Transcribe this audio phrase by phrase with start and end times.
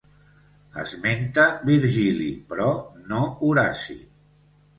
[0.83, 2.71] Esmenta Virgili, però
[3.13, 3.99] no Horaci.